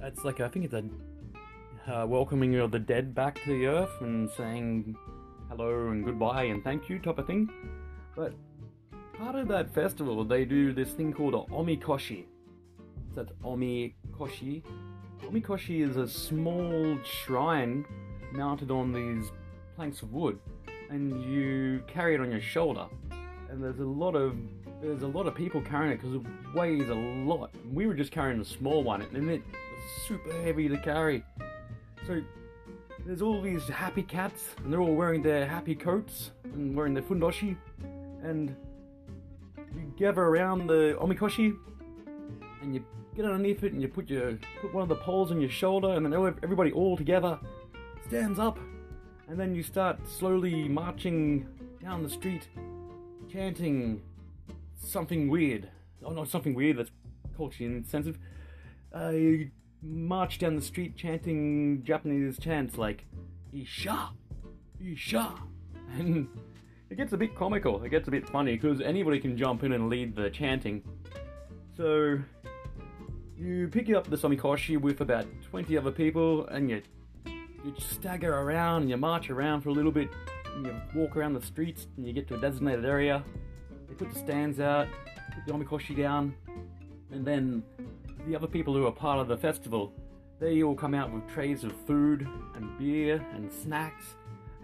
It's 0.02 0.24
like, 0.24 0.40
I 0.40 0.48
think 0.48 0.64
it's 0.66 0.74
a 0.74 0.84
uh, 1.88 2.06
welcoming 2.06 2.54
of 2.56 2.70
the 2.70 2.78
dead 2.78 3.14
back 3.14 3.42
to 3.44 3.48
the 3.48 3.66
earth 3.66 4.00
and 4.00 4.30
saying 4.36 4.96
hello 5.48 5.88
and 5.88 6.04
goodbye 6.04 6.44
and 6.44 6.62
thank 6.62 6.88
you 6.88 6.98
type 6.98 7.18
of 7.18 7.26
thing. 7.26 7.48
But 8.14 8.34
part 9.18 9.34
of 9.34 9.48
that 9.48 9.74
festival, 9.74 10.24
they 10.24 10.44
do 10.44 10.72
this 10.72 10.90
thing 10.92 11.12
called 11.12 11.34
a 11.34 11.52
omikoshi. 11.52 12.24
That's 13.14 13.32
omikoshi. 13.44 14.62
Omikoshi 15.24 15.88
is 15.88 15.96
a 15.96 16.08
small 16.08 16.96
shrine 17.02 17.84
mounted 18.32 18.70
on 18.70 18.92
these 18.92 19.32
planks 19.74 20.02
of 20.02 20.12
wood, 20.12 20.38
and 20.88 21.22
you 21.24 21.82
carry 21.88 22.14
it 22.14 22.20
on 22.20 22.30
your 22.30 22.40
shoulder. 22.40 22.86
And 23.50 23.62
there's 23.62 23.80
a 23.80 23.84
lot 23.84 24.14
of 24.14 24.36
there's 24.80 25.02
a 25.02 25.08
lot 25.08 25.26
of 25.26 25.34
people 25.34 25.60
carrying 25.62 25.92
it 25.92 26.00
because 26.00 26.14
it 26.14 26.22
weighs 26.54 26.88
a 26.88 26.94
lot. 26.94 27.50
We 27.72 27.88
were 27.88 27.94
just 27.94 28.12
carrying 28.12 28.40
a 28.40 28.44
small 28.44 28.84
one, 28.84 29.02
and 29.02 29.28
it 29.28 29.42
was 29.42 30.06
super 30.06 30.32
heavy 30.42 30.68
to 30.68 30.76
carry. 30.78 31.24
So 32.06 32.22
there's 33.04 33.22
all 33.22 33.42
these 33.42 33.66
happy 33.66 34.04
cats, 34.04 34.54
and 34.62 34.72
they're 34.72 34.80
all 34.80 34.94
wearing 34.94 35.22
their 35.22 35.46
happy 35.46 35.74
coats 35.74 36.30
and 36.44 36.76
wearing 36.76 36.94
their 36.94 37.02
fundoshi, 37.02 37.56
and 38.22 38.54
you 39.74 39.92
gather 39.96 40.22
around 40.22 40.66
the 40.66 40.96
omikoshi, 41.00 41.56
and 42.62 42.74
you 42.74 42.84
get 43.14 43.24
underneath 43.24 43.62
it, 43.64 43.72
and 43.72 43.82
you 43.82 43.88
put 43.88 44.08
your 44.08 44.38
put 44.60 44.72
one 44.72 44.82
of 44.82 44.88
the 44.88 44.96
poles 44.96 45.30
on 45.30 45.40
your 45.40 45.50
shoulder, 45.50 45.92
and 45.92 46.04
then 46.04 46.12
everybody 46.42 46.72
all 46.72 46.96
together 46.96 47.38
stands 48.06 48.38
up, 48.38 48.58
and 49.28 49.38
then 49.38 49.54
you 49.54 49.62
start 49.62 49.98
slowly 50.08 50.68
marching 50.68 51.46
down 51.82 52.02
the 52.02 52.10
street, 52.10 52.48
chanting 53.30 54.02
something 54.76 55.28
weird. 55.28 55.68
Oh, 56.04 56.12
not 56.12 56.28
something 56.28 56.54
weird. 56.54 56.78
That's 56.78 56.90
culturally 57.36 57.74
insensitive. 57.74 58.18
Uh, 58.94 59.10
you 59.10 59.50
march 59.82 60.38
down 60.38 60.56
the 60.56 60.62
street 60.62 60.96
chanting 60.96 61.82
Japanese 61.84 62.38
chants 62.38 62.78
like 62.78 63.04
"Isha, 63.52 64.10
Isha," 64.80 65.34
and 65.98 66.28
it 66.90 66.96
gets 66.96 67.12
a 67.12 67.16
bit 67.16 67.34
comical. 67.34 67.82
It 67.82 67.90
gets 67.90 68.08
a 68.08 68.10
bit 68.10 68.28
funny 68.28 68.56
because 68.56 68.80
anybody 68.80 69.20
can 69.20 69.36
jump 69.36 69.62
in 69.64 69.72
and 69.72 69.88
lead 69.88 70.16
the 70.16 70.30
chanting. 70.30 70.82
So 71.76 72.18
you 73.36 73.68
pick 73.68 73.90
up 73.90 74.08
the 74.08 74.16
Somikoshi 74.16 74.80
with 74.80 75.00
about 75.00 75.26
20 75.50 75.76
other 75.76 75.92
people 75.92 76.46
and 76.46 76.70
you 76.70 76.82
you 77.64 77.74
stagger 77.78 78.34
around 78.34 78.82
and 78.82 78.90
you 78.90 78.96
march 78.96 79.30
around 79.30 79.62
for 79.62 79.68
a 79.70 79.72
little 79.72 79.90
bit 79.90 80.08
and 80.54 80.66
you 80.66 80.74
walk 80.94 81.16
around 81.16 81.34
the 81.34 81.42
streets 81.42 81.86
and 81.96 82.06
you 82.06 82.12
get 82.12 82.28
to 82.28 82.34
a 82.34 82.40
designated 82.40 82.84
area. 82.84 83.24
They 83.88 83.94
put 83.94 84.12
the 84.12 84.18
stands 84.18 84.60
out, 84.60 84.88
put 85.34 85.46
the 85.46 85.52
Omikoshi 85.52 85.96
down, 85.96 86.34
and 87.10 87.24
then 87.24 87.62
the 88.26 88.36
other 88.36 88.46
people 88.46 88.74
who 88.74 88.86
are 88.86 88.92
part 88.92 89.18
of 89.18 89.28
the 89.28 89.36
festival, 89.36 89.92
they 90.40 90.62
all 90.62 90.74
come 90.74 90.94
out 90.94 91.12
with 91.12 91.28
trays 91.28 91.64
of 91.64 91.72
food 91.86 92.28
and 92.54 92.78
beer 92.78 93.24
and 93.34 93.52
snacks, 93.52 94.14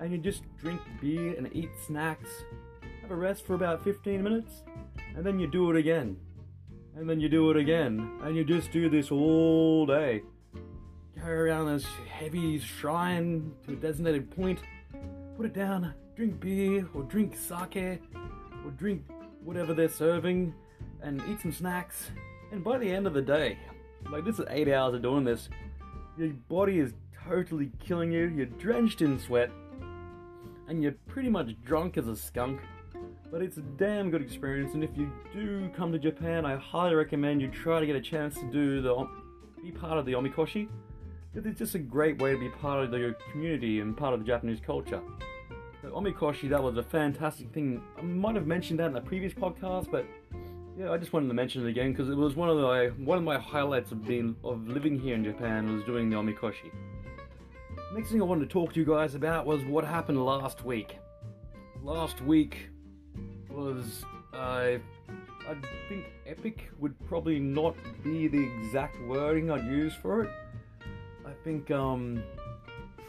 and 0.00 0.12
you 0.12 0.18
just 0.18 0.42
drink 0.58 0.80
beer 1.00 1.34
and 1.36 1.48
eat 1.52 1.70
snacks, 1.86 2.30
have 3.02 3.10
a 3.10 3.16
rest 3.16 3.46
for 3.46 3.54
about 3.54 3.84
15 3.84 4.22
minutes, 4.22 4.62
and 5.16 5.24
then 5.24 5.38
you 5.38 5.46
do 5.46 5.70
it 5.70 5.76
again. 5.76 6.16
And 6.96 7.10
then 7.10 7.20
you 7.20 7.28
do 7.28 7.50
it 7.50 7.56
again, 7.56 8.18
and 8.22 8.36
you 8.36 8.44
just 8.44 8.70
do 8.70 8.88
this 8.88 9.10
all 9.10 9.84
day 9.84 10.22
carry 11.24 11.48
around 11.48 11.66
this 11.66 11.86
heavy 12.06 12.58
shrine 12.58 13.50
to 13.66 13.72
a 13.72 13.76
designated 13.76 14.30
point, 14.30 14.58
put 15.38 15.46
it 15.46 15.54
down, 15.54 15.94
drink 16.16 16.38
beer 16.38 16.86
or 16.92 17.02
drink 17.04 17.34
sake 17.34 18.02
or 18.62 18.70
drink 18.76 19.02
whatever 19.42 19.72
they're 19.72 19.88
serving, 19.88 20.52
and 21.02 21.22
eat 21.30 21.40
some 21.40 21.50
snacks. 21.50 22.10
And 22.52 22.62
by 22.62 22.76
the 22.76 22.90
end 22.90 23.06
of 23.06 23.14
the 23.14 23.22
day, 23.22 23.58
like 24.12 24.26
this 24.26 24.38
is 24.38 24.44
eight 24.50 24.68
hours 24.68 24.94
of 24.94 25.00
doing 25.00 25.24
this, 25.24 25.48
your 26.18 26.28
body 26.28 26.78
is 26.78 26.92
totally 27.26 27.70
killing 27.82 28.12
you, 28.12 28.26
you're 28.26 28.44
drenched 28.44 29.00
in 29.00 29.18
sweat, 29.18 29.50
and 30.68 30.82
you're 30.82 30.94
pretty 31.06 31.28
much 31.28 31.54
drunk 31.64 31.96
as 31.96 32.06
a 32.06 32.16
skunk. 32.16 32.60
But 33.30 33.42
it's 33.42 33.56
a 33.56 33.62
damn 33.62 34.10
good 34.10 34.22
experience, 34.22 34.74
and 34.74 34.84
if 34.84 34.90
you 34.96 35.10
do 35.32 35.68
come 35.76 35.90
to 35.92 35.98
Japan, 35.98 36.46
I 36.46 36.56
highly 36.56 36.94
recommend 36.94 37.40
you 37.40 37.48
try 37.48 37.80
to 37.80 37.86
get 37.86 37.96
a 37.96 38.00
chance 38.00 38.34
to 38.36 38.50
do 38.50 38.80
the 38.80 39.08
be 39.62 39.72
part 39.72 39.98
of 39.98 40.04
the 40.04 40.12
omikoshi. 40.12 40.68
It's 41.34 41.58
just 41.58 41.74
a 41.74 41.78
great 41.78 42.20
way 42.22 42.32
to 42.32 42.38
be 42.38 42.48
part 42.48 42.84
of 42.84 42.90
the 42.90 43.16
community 43.32 43.80
and 43.80 43.96
part 43.96 44.14
of 44.14 44.20
the 44.20 44.26
Japanese 44.26 44.60
culture. 44.64 45.00
The 45.82 45.88
omikoshi, 45.90 46.48
that 46.50 46.62
was 46.62 46.76
a 46.76 46.82
fantastic 46.82 47.52
thing. 47.52 47.82
I 47.98 48.02
might 48.02 48.36
have 48.36 48.46
mentioned 48.46 48.78
that 48.78 48.90
in 48.90 48.96
a 48.96 49.00
previous 49.00 49.32
podcast, 49.32 49.90
but 49.90 50.06
yeah, 50.78 50.92
I 50.92 50.98
just 50.98 51.12
wanted 51.12 51.28
to 51.28 51.34
mention 51.34 51.66
it 51.66 51.70
again 51.70 51.92
because 51.92 52.08
it 52.08 52.16
was 52.16 52.36
one 52.36 52.50
of 52.50 52.58
my 52.58 52.86
one 53.04 53.18
of 53.18 53.24
my 53.24 53.38
highlights 53.38 53.90
of 53.90 54.06
being 54.06 54.36
of 54.44 54.66
living 54.68 54.98
here 54.98 55.14
in 55.14 55.24
Japan 55.24 55.74
was 55.74 55.84
doing 55.84 56.10
the 56.10 56.16
omikoshi. 56.16 56.70
Next 57.94 58.10
thing 58.10 58.20
I 58.20 58.24
wanted 58.24 58.48
to 58.48 58.52
talk 58.52 58.72
to 58.72 58.80
you 58.80 58.84
guys 58.84 59.14
about 59.14 59.46
was 59.46 59.62
what 59.66 59.84
happened 59.84 60.24
last 60.26 60.64
week. 60.64 60.98
Last 61.80 62.20
week 62.22 62.70
was 63.48 64.04
uh, 64.32 64.36
I 64.36 65.54
think 65.88 66.06
epic 66.26 66.70
would 66.80 66.98
probably 67.06 67.38
not 67.38 67.76
be 68.02 68.26
the 68.26 68.42
exact 68.42 69.00
wording 69.02 69.48
I'd 69.48 69.64
use 69.66 69.94
for 69.94 70.24
it. 70.24 70.30
I 71.24 71.30
think 71.44 71.70
um, 71.70 72.20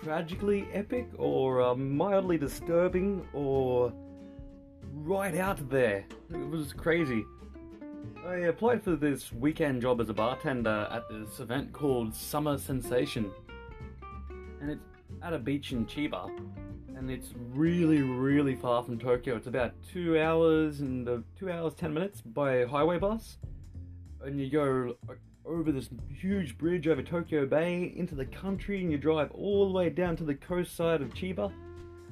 tragically 0.03 0.67
epic 0.71 1.09
or 1.17 1.63
uh, 1.63 1.73
mildly 1.73 2.37
disturbing 2.37 3.27
or 3.33 3.91
right 4.93 5.35
out 5.35 5.67
there. 5.67 6.05
It 6.31 6.47
was 6.47 6.73
crazy. 6.73 7.25
I 8.23 8.35
applied 8.35 8.83
for 8.83 8.95
this 8.95 9.33
weekend 9.33 9.81
job 9.81 9.99
as 9.99 10.09
a 10.09 10.13
bartender 10.13 10.87
at 10.91 11.09
this 11.09 11.39
event 11.39 11.73
called 11.73 12.13
Summer 12.13 12.59
Sensation. 12.59 13.31
And 14.61 14.71
it's 14.71 14.83
at 15.21 15.33
a 15.33 15.39
beach 15.39 15.71
in 15.71 15.85
Chiba. 15.85 16.29
And 16.95 17.11
it's 17.11 17.33
really, 17.53 18.01
really 18.01 18.55
far 18.55 18.83
from 18.83 18.97
Tokyo. 18.97 19.35
It's 19.35 19.47
about 19.47 19.73
two 19.91 20.19
hours 20.19 20.79
and 20.79 21.07
uh, 21.07 21.17
two 21.37 21.51
hours, 21.51 21.73
ten 21.73 21.93
minutes 21.93 22.21
by 22.21 22.65
highway 22.65 22.97
bus. 22.97 23.37
And 24.23 24.39
you 24.39 24.49
go 24.49 24.95
over 25.45 25.71
this 25.71 25.89
huge 26.09 26.57
bridge 26.57 26.87
over 26.87 27.03
Tokyo 27.03 27.45
Bay 27.45 27.93
into 27.95 28.15
the 28.15 28.25
country 28.25 28.81
and 28.81 28.91
you 28.91 28.97
drive 28.97 29.29
all 29.31 29.67
the 29.67 29.73
way 29.73 29.89
down 29.89 30.15
to 30.17 30.23
the 30.23 30.35
coast 30.35 30.75
side 30.75 31.01
of 31.01 31.09
Chiba. 31.13 31.51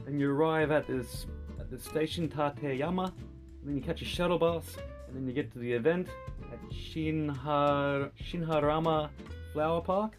And 0.05 0.19
you 0.19 0.29
arrive 0.31 0.71
at 0.71 0.85
this 0.87 1.25
at 1.59 1.71
the 1.71 1.79
station 1.79 2.27
Tateyama. 2.27 3.05
And 3.05 3.69
then 3.69 3.77
you 3.77 3.81
catch 3.81 4.01
a 4.01 4.05
shuttle 4.05 4.37
bus 4.37 4.75
and 5.07 5.15
then 5.15 5.27
you 5.27 5.33
get 5.33 5.51
to 5.53 5.59
the 5.59 5.71
event 5.71 6.09
at 6.51 6.59
Shinhar 6.71 8.11
Shirahama 8.21 9.09
Flower 9.53 9.81
Park. 9.81 10.17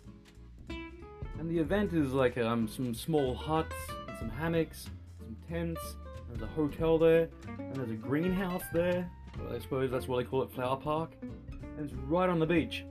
And 1.39 1.51
the 1.51 1.59
event 1.59 1.93
is 1.93 2.13
like 2.13 2.39
um, 2.39 2.69
some 2.69 2.95
small 2.95 3.35
huts, 3.35 3.75
and 4.09 4.19
some 4.19 4.31
hammocks, 4.31 4.91
some 5.19 5.37
tents. 5.49 5.81
There's 6.29 6.43
a 6.43 6.47
hotel 6.55 6.99
there, 6.99 7.29
and 7.59 7.77
there's 7.77 7.91
a 7.91 7.95
greenhouse 7.95 8.65
there. 8.73 9.11
Well, 9.39 9.55
I 9.55 9.59
suppose 9.59 9.91
that's 9.91 10.09
what 10.09 10.19
they 10.19 10.25
call 10.25 10.43
it, 10.43 10.53
Flower 10.53 10.77
Park. 10.77 11.13
And 11.21 11.91
it's 11.91 11.95
right 12.09 12.29
on 12.29 12.39
the 12.39 12.47
beach. 12.47 12.85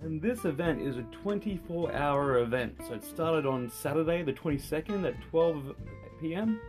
And 0.00 0.22
this 0.22 0.44
event 0.44 0.80
is 0.80 0.96
a 0.96 1.02
24 1.22 1.92
hour 1.94 2.38
event. 2.38 2.76
So 2.86 2.94
it 2.94 3.04
started 3.04 3.44
on 3.44 3.70
Saturday, 3.70 4.22
the 4.22 4.32
22nd 4.32 5.06
at 5.06 5.20
12 5.30 5.76
p.m. 6.20 6.60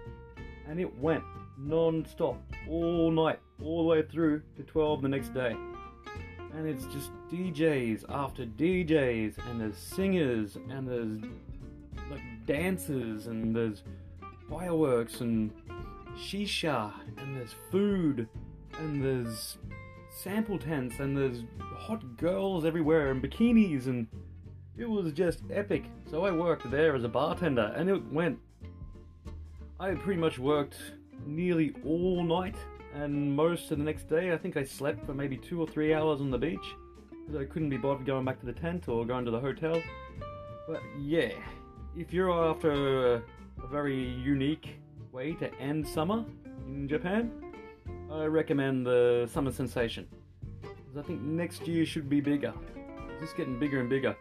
And 0.67 0.79
it 0.79 0.99
went 0.99 1.23
non 1.57 2.05
stop 2.05 2.41
all 2.69 3.11
night, 3.11 3.39
all 3.63 3.83
the 3.83 3.87
way 3.87 4.03
through 4.03 4.41
to 4.57 4.63
12 4.63 5.03
the 5.03 5.09
next 5.09 5.33
day. 5.33 5.55
And 6.53 6.67
it's 6.67 6.85
just 6.87 7.11
DJs 7.31 8.05
after 8.09 8.45
DJs, 8.45 9.37
and 9.49 9.61
there's 9.61 9.77
singers, 9.77 10.57
and 10.69 10.87
there's 10.87 11.17
like 12.09 12.21
dancers, 12.45 13.27
and 13.27 13.55
there's 13.55 13.83
fireworks, 14.49 15.21
and 15.21 15.51
shisha, 16.17 16.91
and 17.17 17.37
there's 17.37 17.55
food, 17.71 18.27
and 18.79 19.03
there's 19.03 19.57
sample 20.09 20.59
tents, 20.59 20.99
and 20.99 21.17
there's 21.17 21.43
hot 21.59 22.17
girls 22.17 22.65
everywhere, 22.65 23.11
and 23.11 23.23
bikinis, 23.23 23.87
and 23.87 24.07
it 24.77 24.89
was 24.89 25.13
just 25.13 25.39
epic. 25.51 25.85
So 26.09 26.25
I 26.25 26.31
worked 26.31 26.69
there 26.69 26.95
as 26.95 27.03
a 27.03 27.09
bartender, 27.09 27.73
and 27.75 27.89
it 27.89 28.11
went. 28.11 28.39
I 29.79 29.95
pretty 29.95 30.19
much 30.19 30.37
worked 30.37 30.77
nearly 31.25 31.73
all 31.85 32.23
night 32.23 32.55
and 32.93 33.35
most 33.35 33.71
of 33.71 33.77
the 33.77 33.83
next 33.83 34.09
day. 34.09 34.33
I 34.33 34.37
think 34.37 34.57
I 34.57 34.63
slept 34.63 35.05
for 35.05 35.13
maybe 35.13 35.37
two 35.37 35.61
or 35.61 35.67
three 35.67 35.93
hours 35.93 36.21
on 36.21 36.31
the 36.31 36.37
beach 36.37 36.75
because 37.09 37.39
I 37.39 37.45
couldn't 37.45 37.69
be 37.69 37.77
bothered 37.77 38.05
going 38.05 38.25
back 38.25 38.39
to 38.39 38.45
the 38.45 38.53
tent 38.53 38.87
or 38.87 39.05
going 39.05 39.25
to 39.25 39.31
the 39.31 39.39
hotel. 39.39 39.81
But 40.67 40.81
yeah, 40.99 41.31
if 41.97 42.13
you're 42.13 42.31
after 42.31 43.15
a, 43.15 43.21
very 43.69 43.95
unique 43.95 44.79
way 45.11 45.33
to 45.33 45.53
end 45.59 45.87
summer 45.87 46.25
in 46.65 46.87
Japan, 46.87 47.31
I 48.11 48.25
recommend 48.25 48.85
the 48.85 49.29
Summer 49.31 49.51
Sensation. 49.51 50.07
I 50.97 51.01
think 51.03 51.21
next 51.21 51.67
year 51.67 51.85
should 51.85 52.09
be 52.09 52.19
bigger. 52.19 52.53
It's 53.11 53.21
just 53.21 53.37
getting 53.37 53.59
bigger 53.59 53.79
and 53.79 53.89
bigger. 53.89 54.15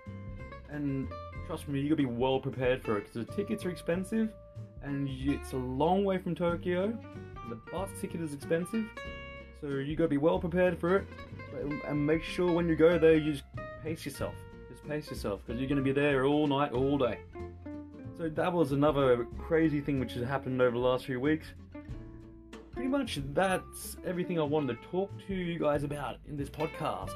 And 0.69 1.09
trust 1.47 1.69
me, 1.69 1.81
you 1.81 1.89
gotta 1.89 1.97
be 1.97 2.05
well 2.05 2.39
prepared 2.39 2.85
for 2.85 2.99
it 2.99 3.07
because 3.07 3.27
the 3.27 3.33
tickets 3.33 3.65
are 3.65 3.71
expensive 3.71 4.29
and 4.83 5.09
it's 5.09 5.53
a 5.53 5.57
long 5.57 6.05
way 6.05 6.19
from 6.19 6.35
Tokyo. 6.35 6.97
The 7.51 7.57
bus 7.73 7.91
ticket 8.01 8.21
is 8.21 8.33
expensive, 8.33 8.85
so 9.61 9.67
you 9.67 9.97
gotta 9.97 10.09
be 10.09 10.19
well 10.19 10.39
prepared 10.39 10.79
for 10.79 10.99
it. 10.99 11.07
Um, 11.61 11.83
and 11.89 12.07
make 12.07 12.23
sure 12.23 12.53
when 12.53 12.69
you 12.69 12.77
go 12.77 12.97
there, 12.97 13.17
you 13.17 13.33
just 13.33 13.45
pace 13.83 14.05
yourself. 14.05 14.35
Just 14.71 14.89
pace 14.89 15.11
yourself 15.11 15.41
because 15.45 15.61
you're 15.61 15.69
gonna 15.69 15.83
be 15.83 15.91
there 15.91 16.27
all 16.27 16.47
night, 16.47 16.71
all 16.71 16.97
day. 16.97 17.19
So 18.17 18.29
that 18.29 18.53
was 18.53 18.71
another 18.71 19.27
crazy 19.37 19.81
thing 19.81 19.99
which 19.99 20.13
has 20.13 20.25
happened 20.25 20.63
over 20.63 20.71
the 20.71 20.79
last 20.79 21.07
few 21.07 21.19
weeks. 21.19 21.49
Pretty 22.73 22.89
much 22.89 23.19
that's 23.33 23.97
everything 24.07 24.39
I 24.39 24.45
wanted 24.45 24.81
to 24.81 24.89
talk 24.89 25.11
to 25.27 25.35
you 25.35 25.59
guys 25.59 25.83
about 25.83 26.19
in 26.29 26.37
this 26.37 26.51
podcast. 26.51 27.15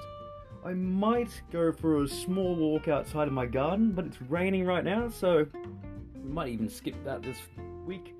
I 0.64 0.72
might 0.72 1.42
go 1.52 1.70
for 1.70 2.02
a 2.02 2.08
small 2.08 2.56
walk 2.56 2.88
outside 2.88 3.28
of 3.28 3.34
my 3.34 3.46
garden, 3.46 3.92
but 3.92 4.04
it's 4.04 4.20
raining 4.22 4.66
right 4.66 4.82
now, 4.82 5.08
so 5.08 5.46
we 6.16 6.28
might 6.28 6.48
even 6.48 6.68
skip 6.68 6.96
that 7.04 7.22
this 7.22 7.38
week. 7.86 8.16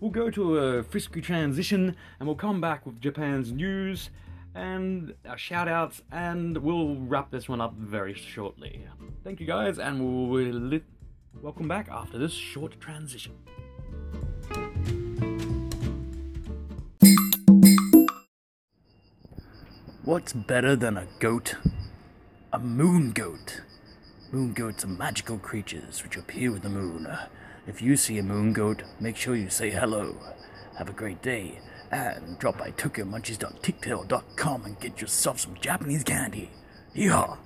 We'll 0.00 0.10
go 0.10 0.30
to 0.30 0.56
a 0.56 0.82
frisky 0.82 1.20
transition 1.20 1.94
and 2.18 2.26
we'll 2.26 2.34
come 2.36 2.58
back 2.58 2.86
with 2.86 3.02
Japan's 3.02 3.52
news 3.52 4.08
and 4.54 5.14
our 5.28 5.36
shout 5.38 5.68
outs, 5.68 6.02
and 6.10 6.56
we'll 6.58 6.96
wrap 6.96 7.30
this 7.30 7.48
one 7.48 7.60
up 7.60 7.74
very 7.74 8.14
shortly. 8.14 8.84
Thank 9.22 9.38
you 9.38 9.46
guys, 9.46 9.78
and 9.78 10.00
we'll 10.00 10.42
li- 10.42 10.82
welcome 11.40 11.68
back 11.68 11.88
after 11.88 12.18
this 12.18 12.32
short 12.32 12.80
transition. 12.80 13.32
What's 20.02 20.32
better 20.32 20.74
than 20.74 20.96
a 20.96 21.06
goat? 21.20 21.54
A 22.52 22.58
moon 22.58 23.12
goat. 23.12 23.60
Moon 24.32 24.52
goats 24.52 24.82
are 24.82 24.88
magical 24.88 25.38
creatures 25.38 26.02
which 26.02 26.16
appear 26.16 26.50
with 26.50 26.62
the 26.62 26.70
moon. 26.70 27.06
If 27.70 27.80
you 27.80 27.96
see 27.96 28.18
a 28.18 28.22
moon 28.24 28.52
goat, 28.52 28.82
make 28.98 29.16
sure 29.16 29.36
you 29.36 29.48
say 29.48 29.70
hello. 29.70 30.16
Have 30.76 30.88
a 30.88 30.92
great 30.92 31.22
day, 31.22 31.60
and 31.92 32.36
drop 32.40 32.58
by 32.58 32.72
tokyomunchies.tictail.com 32.72 34.64
and 34.64 34.80
get 34.80 35.00
yourself 35.00 35.38
some 35.38 35.54
Japanese 35.54 36.02
candy. 36.02 36.50
Yeehaw! 36.96 37.38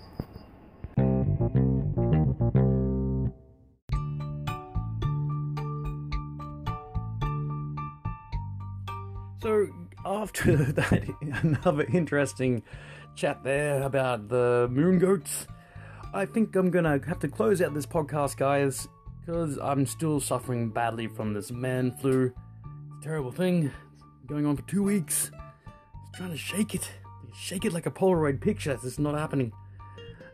So, 9.43 9.67
after 10.07 10.57
that, 10.73 11.07
another 11.43 11.85
interesting 11.93 12.63
chat 13.15 13.45
there 13.45 13.83
about 13.83 14.31
the 14.31 14.69
moon 14.73 14.99
goats, 14.99 15.47
I 16.15 16.25
think 16.25 16.57
I'm 16.57 16.71
gonna 16.71 16.99
have 17.07 17.19
to 17.19 17.29
close 17.29 17.61
out 17.61 17.75
this 17.75 17.85
podcast, 17.85 18.39
guys, 18.39 18.89
because 19.25 19.59
I'm 19.59 19.87
still 19.87 20.21
suffering 20.21 20.69
badly 20.69 21.07
from 21.07 21.33
this 21.33 21.51
man 21.51 21.93
flu. 21.93 22.27
It's 22.27 23.01
a 23.01 23.03
terrible 23.03 23.33
thing. 23.33 23.71
It's 23.95 24.27
going 24.27 24.45
on 24.45 24.57
for 24.57 24.63
two 24.63 24.83
weeks. 24.83 25.31
Just 26.03 26.15
trying 26.15 26.31
to 26.31 26.37
shake 26.37 26.75
it. 26.75 26.91
Shake 27.35 27.65
it 27.65 27.73
like 27.73 27.87
a 27.87 27.91
Polaroid 27.91 28.41
picture. 28.41 28.73
It's 28.73 28.83
just 28.83 28.99
not 28.99 29.15
happening. 29.15 29.53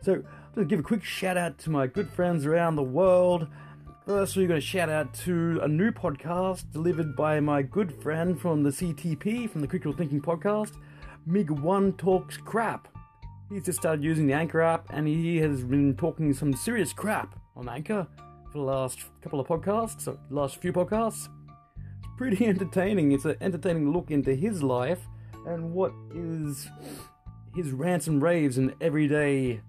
So, 0.01 0.13
I'm 0.13 0.55
going 0.55 0.67
to 0.67 0.75
give 0.75 0.79
a 0.79 0.83
quick 0.83 1.03
shout 1.03 1.37
out 1.37 1.57
to 1.59 1.69
my 1.69 1.87
good 1.87 2.09
friends 2.09 2.45
around 2.45 2.75
the 2.75 2.83
world. 2.83 3.47
First, 4.05 4.35
we're 4.35 4.47
going 4.47 4.59
to 4.59 4.65
shout 4.65 4.89
out 4.89 5.13
to 5.25 5.59
a 5.63 5.67
new 5.67 5.91
podcast 5.91 6.71
delivered 6.71 7.15
by 7.15 7.39
my 7.39 7.61
good 7.61 8.01
friend 8.01 8.39
from 8.39 8.63
the 8.63 8.71
CTP, 8.71 9.49
from 9.49 9.61
the 9.61 9.67
Critical 9.67 9.93
Thinking 9.93 10.21
Podcast, 10.21 10.73
Mig1 11.29 11.97
Talks 11.97 12.35
Crap. 12.35 12.89
He's 13.49 13.65
just 13.65 13.79
started 13.79 14.03
using 14.03 14.27
the 14.27 14.33
Anchor 14.33 14.61
app 14.61 14.87
and 14.89 15.07
he 15.07 15.37
has 15.37 15.63
been 15.63 15.95
talking 15.95 16.33
some 16.33 16.53
serious 16.53 16.93
crap 16.93 17.39
on 17.55 17.69
Anchor 17.69 18.07
for 18.51 18.57
the 18.57 18.63
last 18.63 18.99
couple 19.21 19.39
of 19.39 19.47
podcasts, 19.47 20.07
or 20.07 20.17
last 20.29 20.57
few 20.57 20.73
podcasts. 20.73 21.29
It's 21.77 22.07
pretty 22.17 22.45
entertaining. 22.47 23.11
It's 23.13 23.25
an 23.25 23.37
entertaining 23.41 23.91
look 23.91 24.11
into 24.11 24.35
his 24.35 24.61
life 24.61 25.07
and 25.45 25.73
what 25.73 25.93
is 26.13 26.69
his 27.55 27.71
rants 27.71 28.07
and 28.07 28.21
raves 28.21 28.57
and 28.57 28.73
everyday 28.81 29.61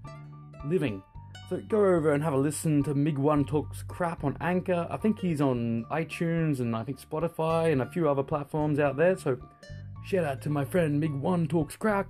living. 0.66 1.02
So 1.48 1.62
go 1.68 1.78
over 1.78 2.12
and 2.12 2.22
have 2.22 2.32
a 2.32 2.38
listen 2.38 2.82
to 2.84 2.94
Mig 2.94 3.18
One 3.18 3.44
Talks 3.44 3.82
Crap 3.82 4.24
on 4.24 4.36
Anchor. 4.40 4.86
I 4.90 4.96
think 4.96 5.18
he's 5.18 5.40
on 5.40 5.84
iTunes 5.90 6.60
and 6.60 6.74
I 6.74 6.82
think 6.82 7.00
Spotify 7.00 7.72
and 7.72 7.82
a 7.82 7.86
few 7.86 8.08
other 8.08 8.22
platforms 8.22 8.78
out 8.78 8.96
there. 8.96 9.16
So 9.16 9.36
shout 10.04 10.24
out 10.24 10.42
to 10.42 10.50
my 10.50 10.64
friend 10.64 10.98
Mig 10.98 11.12
One 11.12 11.46
Talks 11.46 11.76
Crap. 11.76 12.08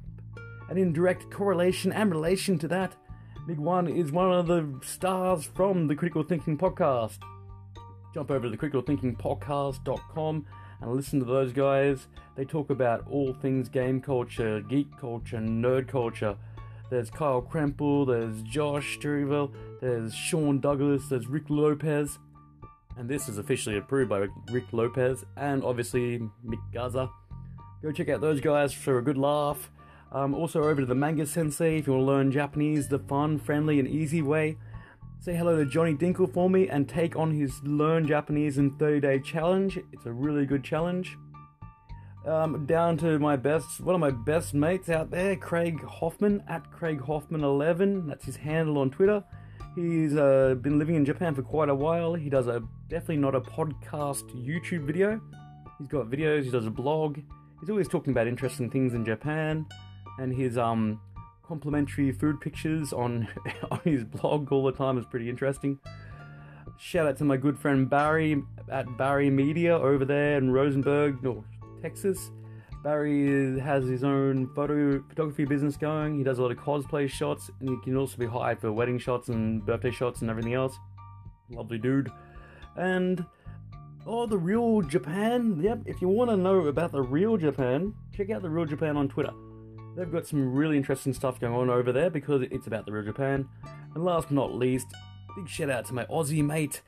And 0.68 0.78
in 0.78 0.92
direct 0.92 1.30
correlation 1.30 1.92
and 1.92 2.10
relation 2.10 2.58
to 2.60 2.68
that, 2.68 2.96
Mig 3.44 3.58
One 3.58 3.88
is 3.88 4.12
one 4.12 4.32
of 4.32 4.46
the 4.46 4.64
stars 4.86 5.44
from 5.44 5.88
the 5.88 5.96
Critical 5.96 6.22
Thinking 6.22 6.56
Podcast. 6.56 7.18
Jump 8.14 8.30
over 8.30 8.48
to 8.48 8.50
the 8.50 8.56
criticalthinkingpodcast.com 8.56 10.46
and 10.80 10.92
listen 10.92 11.18
to 11.18 11.24
those 11.24 11.52
guys. 11.52 12.06
They 12.36 12.44
talk 12.44 12.70
about 12.70 13.04
all 13.10 13.34
things 13.34 13.68
game 13.68 14.00
culture, 14.00 14.60
geek 14.60 14.96
culture, 14.96 15.38
nerd 15.38 15.88
culture. 15.88 16.36
There's 16.88 17.10
Kyle 17.10 17.42
Krempel, 17.42 18.06
there's 18.06 18.42
Josh 18.42 18.98
Sterryville, 19.00 19.52
there's 19.80 20.14
Sean 20.14 20.60
Douglas, 20.60 21.08
there's 21.08 21.26
Rick 21.26 21.50
Lopez. 21.50 22.20
And 22.96 23.08
this 23.08 23.28
is 23.28 23.38
officially 23.38 23.76
approved 23.76 24.10
by 24.10 24.28
Rick 24.52 24.66
Lopez 24.70 25.24
and 25.36 25.64
obviously 25.64 26.20
Mick 26.46 26.60
Gaza. 26.72 27.10
Go 27.82 27.90
check 27.90 28.08
out 28.08 28.20
those 28.20 28.40
guys 28.40 28.72
for 28.72 28.98
a 28.98 29.02
good 29.02 29.18
laugh. 29.18 29.68
Um, 30.12 30.34
also 30.34 30.62
over 30.62 30.82
to 30.82 30.86
the 30.86 30.94
Manga 30.94 31.24
Sensei 31.24 31.78
if 31.78 31.86
you 31.86 31.94
want 31.94 32.02
to 32.02 32.06
learn 32.06 32.32
Japanese 32.32 32.88
the 32.88 32.98
fun, 32.98 33.38
friendly, 33.38 33.78
and 33.78 33.88
easy 33.88 34.20
way. 34.20 34.58
Say 35.20 35.34
hello 35.34 35.56
to 35.56 35.64
Johnny 35.64 35.94
Dinkle 35.94 36.32
for 36.32 36.50
me 36.50 36.68
and 36.68 36.88
take 36.88 37.16
on 37.16 37.32
his 37.32 37.62
Learn 37.62 38.06
Japanese 38.06 38.58
in 38.58 38.76
30 38.76 39.00
Day 39.00 39.20
Challenge. 39.20 39.78
It's 39.92 40.04
a 40.04 40.12
really 40.12 40.44
good 40.44 40.62
challenge. 40.62 41.16
Um, 42.26 42.66
down 42.66 42.98
to 42.98 43.18
my 43.18 43.36
best, 43.36 43.80
one 43.80 43.94
of 43.94 44.00
my 44.00 44.10
best 44.10 44.52
mates 44.52 44.88
out 44.88 45.10
there, 45.10 45.34
Craig 45.34 45.82
Hoffman 45.82 46.42
at 46.48 46.70
Craig 46.70 47.00
Hoffman11. 47.00 48.06
That's 48.06 48.24
his 48.24 48.36
handle 48.36 48.78
on 48.78 48.90
Twitter. 48.90 49.24
He's 49.74 50.14
uh, 50.14 50.56
been 50.60 50.78
living 50.78 50.96
in 50.96 51.04
Japan 51.04 51.34
for 51.34 51.42
quite 51.42 51.70
a 51.70 51.74
while. 51.74 52.14
He 52.14 52.28
does 52.28 52.48
a 52.48 52.62
definitely 52.88 53.16
not 53.16 53.34
a 53.34 53.40
podcast 53.40 54.24
YouTube 54.46 54.84
video. 54.84 55.20
He's 55.78 55.88
got 55.88 56.10
videos. 56.10 56.44
He 56.44 56.50
does 56.50 56.66
a 56.66 56.70
blog. 56.70 57.18
He's 57.60 57.70
always 57.70 57.88
talking 57.88 58.10
about 58.12 58.26
interesting 58.26 58.68
things 58.70 58.92
in 58.92 59.04
Japan, 59.04 59.66
and 60.18 60.34
his 60.34 60.58
um 60.58 61.00
complimentary 61.42 62.12
food 62.12 62.40
pictures 62.40 62.92
on 62.92 63.28
on 63.70 63.80
his 63.84 64.04
blog 64.04 64.50
all 64.52 64.64
the 64.64 64.72
time 64.72 64.98
is 64.98 65.06
pretty 65.06 65.28
interesting. 65.28 65.78
Shout 66.78 67.06
out 67.06 67.16
to 67.18 67.24
my 67.24 67.36
good 67.36 67.58
friend 67.58 67.88
Barry 67.88 68.42
at 68.70 68.96
Barry 68.96 69.30
Media 69.30 69.76
over 69.76 70.04
there 70.04 70.38
in 70.38 70.50
Rosenberg, 70.50 71.22
no, 71.22 71.44
Texas. 71.80 72.30
Barry 72.82 73.60
has 73.60 73.86
his 73.86 74.02
own 74.02 74.48
photo 74.54 75.00
photography 75.08 75.44
business 75.44 75.76
going. 75.76 76.18
He 76.18 76.24
does 76.24 76.38
a 76.38 76.42
lot 76.42 76.50
of 76.50 76.58
cosplay 76.58 77.08
shots, 77.08 77.50
and 77.60 77.68
he 77.68 77.76
can 77.84 77.96
also 77.96 78.16
be 78.16 78.26
hired 78.26 78.60
for 78.60 78.72
wedding 78.72 78.98
shots 78.98 79.28
and 79.28 79.64
birthday 79.64 79.92
shots 79.92 80.22
and 80.22 80.30
everything 80.30 80.54
else. 80.54 80.76
Lovely 81.50 81.78
dude. 81.78 82.10
And 82.76 83.24
oh, 84.04 84.26
the 84.26 84.38
real 84.38 84.82
Japan. 84.82 85.60
Yep, 85.62 85.82
if 85.86 86.00
you 86.00 86.08
want 86.08 86.30
to 86.30 86.36
know 86.36 86.66
about 86.66 86.90
the 86.90 87.02
real 87.02 87.36
Japan, 87.36 87.94
check 88.12 88.30
out 88.30 88.42
the 88.42 88.50
real 88.50 88.64
Japan 88.64 88.96
on 88.96 89.08
Twitter. 89.08 89.32
They've 89.94 90.10
got 90.10 90.26
some 90.26 90.52
really 90.52 90.76
interesting 90.76 91.12
stuff 91.12 91.38
going 91.38 91.54
on 91.54 91.68
over 91.68 91.92
there 91.92 92.08
because 92.08 92.42
it's 92.50 92.66
about 92.66 92.86
the 92.86 92.92
real 92.92 93.04
Japan. 93.04 93.48
And 93.94 94.04
last 94.04 94.28
but 94.28 94.34
not 94.34 94.54
least, 94.54 94.86
big 95.36 95.48
shout 95.48 95.68
out 95.68 95.84
to 95.86 95.94
my 95.94 96.06
Aussie 96.06 96.44
mate, 96.44 96.80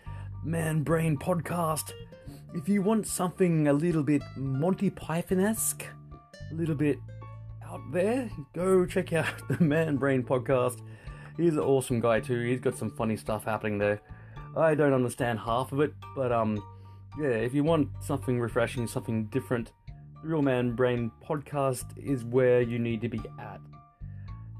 Man 0.42 0.82
Brain 0.82 1.18
Podcast. 1.18 1.92
If 2.54 2.68
you 2.68 2.80
want 2.80 3.06
something 3.06 3.68
a 3.68 3.73
little 3.73 4.02
bit 4.02 4.23
Monty 4.37 4.88
Python 4.88 5.40
esque, 5.40 5.84
a 6.50 6.54
little 6.54 6.75
bit 6.75 6.99
out 7.66 7.80
there, 7.92 8.30
go 8.54 8.87
check 8.87 9.12
out 9.12 9.26
the 9.49 9.62
Man 9.62 9.96
Brain 9.96 10.23
Podcast. 10.23 10.80
He's 11.37 11.54
an 11.54 11.61
awesome 11.61 12.00
guy 12.00 12.20
too. 12.20 12.40
He's 12.40 12.61
got 12.61 12.78
some 12.78 12.90
funny 12.90 13.16
stuff 13.16 13.44
happening 13.44 13.76
there. 13.76 14.00
I 14.56 14.75
don't 14.75 14.92
understand 14.92 15.40
half 15.40 15.73
of 15.73 15.80
it, 15.80 15.92
but 16.14 16.32
um, 16.32 16.62
yeah, 17.21 17.28
if 17.28 17.52
you 17.52 17.64
want 17.64 17.88
something 18.00 18.40
refreshing, 18.40 18.86
something 18.86 19.26
different, 19.26 19.73
Real 20.25 20.43
Man 20.43 20.73
Brain 20.73 21.10
podcast 21.23 21.84
is 21.97 22.25
where 22.25 22.63
you 22.63 22.78
need 22.78 23.02
to 23.02 23.08
be 23.08 23.21
at. 23.39 23.60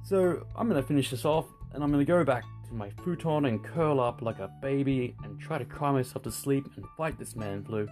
So 0.05 0.47
I'm 0.55 0.69
gonna 0.69 0.83
finish 0.83 1.11
this 1.11 1.25
off, 1.25 1.47
and 1.73 1.83
I'm 1.83 1.91
gonna 1.91 2.05
go 2.05 2.23
back 2.23 2.45
to 2.69 2.75
my 2.75 2.91
futon 3.03 3.47
and 3.47 3.65
curl 3.65 3.99
up 3.99 4.21
like 4.21 4.41
a 4.41 4.51
baby 4.61 5.17
and 5.25 5.41
try 5.41 5.57
to 5.57 5.65
cry 5.65 5.91
myself 5.91 6.23
to 6.25 6.31
sleep 6.31 6.67
and 6.77 6.85
fight 6.99 7.19
this 7.19 7.35
man 7.35 7.65
flu. 7.65 7.89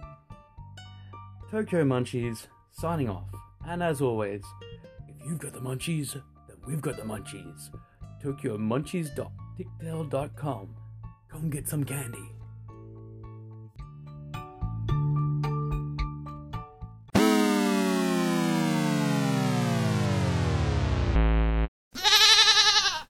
Tokyo 1.49 1.83
Munchies 1.83 2.45
signing 2.71 3.09
off, 3.09 3.29
and 3.67 3.81
as 3.81 4.01
always, 4.01 4.43
if 5.07 5.15
you've 5.25 5.39
got 5.39 5.53
the 5.53 5.59
munchies, 5.59 6.13
then 6.13 6.57
we've 6.67 6.81
got 6.81 6.97
the 6.97 7.03
munchies. 7.03 7.71
TokyoMunchies.tictail.com. 8.23 10.75
Come 11.29 11.49
get 11.49 11.67
some 11.67 11.83
candy. 11.83 12.31